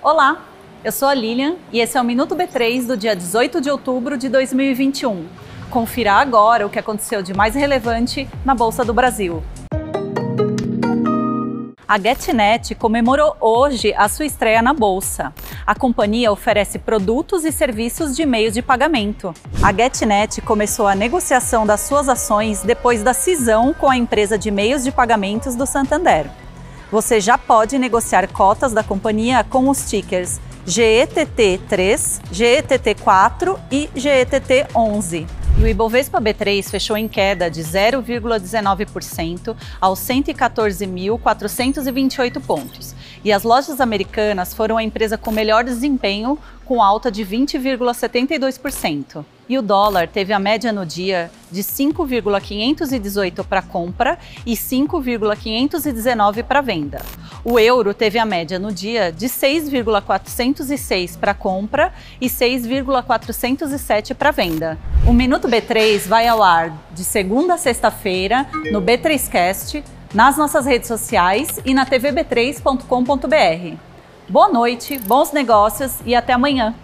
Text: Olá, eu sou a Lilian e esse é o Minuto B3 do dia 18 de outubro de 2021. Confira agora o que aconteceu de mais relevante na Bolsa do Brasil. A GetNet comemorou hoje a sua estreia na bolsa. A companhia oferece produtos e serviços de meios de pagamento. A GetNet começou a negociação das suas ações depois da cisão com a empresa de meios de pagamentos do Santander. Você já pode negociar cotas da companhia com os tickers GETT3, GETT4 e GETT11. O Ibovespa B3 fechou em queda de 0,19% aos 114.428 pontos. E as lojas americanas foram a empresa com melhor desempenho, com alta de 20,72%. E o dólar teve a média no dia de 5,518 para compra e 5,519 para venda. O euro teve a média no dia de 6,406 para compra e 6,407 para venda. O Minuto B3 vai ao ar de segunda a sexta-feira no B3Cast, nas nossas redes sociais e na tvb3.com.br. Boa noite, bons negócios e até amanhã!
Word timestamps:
Olá, 0.00 0.44
eu 0.84 0.92
sou 0.92 1.08
a 1.08 1.14
Lilian 1.14 1.56
e 1.72 1.80
esse 1.80 1.98
é 1.98 2.00
o 2.00 2.04
Minuto 2.04 2.36
B3 2.36 2.86
do 2.86 2.96
dia 2.96 3.16
18 3.16 3.60
de 3.60 3.68
outubro 3.68 4.16
de 4.16 4.28
2021. 4.28 5.26
Confira 5.70 6.12
agora 6.12 6.64
o 6.64 6.70
que 6.70 6.78
aconteceu 6.78 7.20
de 7.20 7.34
mais 7.34 7.56
relevante 7.56 8.28
na 8.44 8.54
Bolsa 8.54 8.84
do 8.84 8.94
Brasil. 8.94 9.42
A 11.88 11.98
GetNet 11.98 12.76
comemorou 12.76 13.36
hoje 13.40 13.92
a 13.94 14.08
sua 14.08 14.24
estreia 14.24 14.62
na 14.62 14.72
bolsa. 14.72 15.34
A 15.66 15.74
companhia 15.74 16.30
oferece 16.30 16.78
produtos 16.78 17.44
e 17.44 17.50
serviços 17.50 18.14
de 18.14 18.24
meios 18.24 18.54
de 18.54 18.62
pagamento. 18.62 19.34
A 19.60 19.72
GetNet 19.72 20.40
começou 20.42 20.86
a 20.86 20.94
negociação 20.94 21.66
das 21.66 21.80
suas 21.80 22.08
ações 22.08 22.62
depois 22.62 23.02
da 23.02 23.12
cisão 23.12 23.74
com 23.74 23.90
a 23.90 23.96
empresa 23.96 24.38
de 24.38 24.50
meios 24.50 24.84
de 24.84 24.92
pagamentos 24.92 25.56
do 25.56 25.66
Santander. 25.66 26.30
Você 26.92 27.20
já 27.22 27.38
pode 27.38 27.78
negociar 27.78 28.28
cotas 28.28 28.74
da 28.74 28.84
companhia 28.84 29.42
com 29.42 29.70
os 29.70 29.88
tickers 29.88 30.38
GETT3, 30.66 32.20
GETT4 32.30 33.58
e 33.70 33.88
GETT11. 33.96 35.26
O 35.58 35.66
Ibovespa 35.66 36.20
B3 36.20 36.68
fechou 36.68 36.94
em 36.94 37.08
queda 37.08 37.50
de 37.50 37.62
0,19% 37.62 39.56
aos 39.80 40.00
114.428 40.00 42.42
pontos. 42.42 42.94
E 43.24 43.32
as 43.32 43.42
lojas 43.42 43.80
americanas 43.80 44.52
foram 44.52 44.76
a 44.76 44.82
empresa 44.82 45.16
com 45.16 45.30
melhor 45.30 45.64
desempenho, 45.64 46.38
com 46.66 46.82
alta 46.82 47.10
de 47.10 47.24
20,72%. 47.24 49.24
E 49.52 49.58
o 49.58 49.60
dólar 49.60 50.08
teve 50.08 50.32
a 50.32 50.38
média 50.38 50.72
no 50.72 50.86
dia 50.86 51.30
de 51.50 51.62
5,518 51.62 53.44
para 53.44 53.60
compra 53.60 54.18
e 54.46 54.56
5,519 54.56 56.42
para 56.42 56.62
venda. 56.62 57.02
O 57.44 57.58
euro 57.58 57.92
teve 57.92 58.18
a 58.18 58.24
média 58.24 58.58
no 58.58 58.72
dia 58.72 59.12
de 59.12 59.28
6,406 59.28 61.16
para 61.16 61.34
compra 61.34 61.92
e 62.18 62.30
6,407 62.30 64.14
para 64.14 64.30
venda. 64.30 64.78
O 65.06 65.12
Minuto 65.12 65.46
B3 65.46 66.08
vai 66.08 66.26
ao 66.26 66.42
ar 66.42 66.72
de 66.94 67.04
segunda 67.04 67.52
a 67.52 67.58
sexta-feira 67.58 68.46
no 68.70 68.80
B3Cast, 68.80 69.84
nas 70.14 70.38
nossas 70.38 70.64
redes 70.64 70.88
sociais 70.88 71.60
e 71.62 71.74
na 71.74 71.84
tvb3.com.br. 71.84 73.76
Boa 74.30 74.48
noite, 74.48 74.98
bons 75.00 75.30
negócios 75.30 75.98
e 76.06 76.14
até 76.14 76.32
amanhã! 76.32 76.74